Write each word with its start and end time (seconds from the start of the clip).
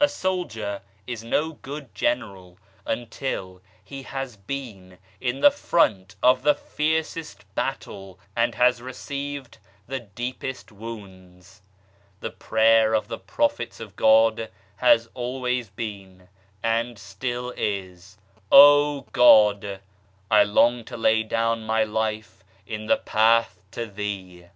A 0.00 0.08
soldier 0.08 0.82
is 1.04 1.24
no 1.24 1.54
good 1.54 1.92
general 1.96 2.58
until 2.86 3.60
he 3.84 4.04
has 4.04 4.36
been 4.36 4.98
in 5.20 5.40
the 5.40 5.50
front 5.50 6.14
of 6.22 6.44
the 6.44 6.54
fiercest 6.54 7.44
battle 7.56 8.20
and 8.36 8.54
has 8.54 8.80
received 8.80 9.58
the 9.88 9.98
deepest 9.98 10.70
wounds. 10.70 11.60
The 12.20 12.30
prayer 12.30 12.94
of 12.94 13.08
the 13.08 13.18
Prophets 13.18 13.80
of 13.80 13.96
God 13.96 14.48
has 14.76 15.08
always 15.12 15.70
been, 15.70 16.28
and 16.62 16.96
still 16.96 17.52
is: 17.56 18.16
Oh, 18.52 19.06
God 19.10 19.64
I 20.30 20.38
I 20.38 20.42
long 20.44 20.84
to 20.84 20.96
lay 20.96 21.24
down 21.24 21.64
my 21.66 21.82
life 21.82 22.44
in 22.64 22.86
the 22.86 22.98
Path 22.98 23.58
to 23.72 23.86
Thee 23.86 24.46